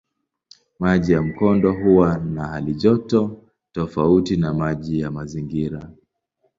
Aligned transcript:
Maji 0.79 1.13
ya 1.13 1.21
mkondo 1.21 1.73
huwa 1.73 2.17
na 2.17 2.47
halijoto 2.47 3.37
tofauti 3.71 4.37
na 4.37 4.53
maji 4.53 4.99
ya 4.99 5.11
mazingira. 5.11 5.89